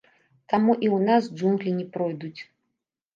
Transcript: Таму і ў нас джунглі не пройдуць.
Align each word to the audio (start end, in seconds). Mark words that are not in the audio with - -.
Таму 0.53 0.73
і 0.75 0.87
ў 0.95 1.09
нас 1.09 1.27
джунглі 1.37 1.73
не 1.81 1.85
пройдуць. 1.99 2.41